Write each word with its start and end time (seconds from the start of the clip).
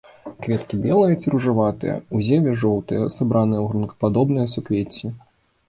Кветкі 0.45 0.79
белыя 0.85 1.17
ці 1.21 1.33
ружаватыя, 1.33 1.95
у 2.17 2.23
зеве 2.31 2.51
жоўтыя, 2.63 3.13
сабраныя 3.19 3.59
ў 3.63 3.67
гронкападобныя 3.75 4.47
суквецці. 4.59 5.17